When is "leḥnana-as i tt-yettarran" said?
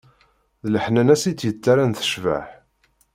0.73-1.91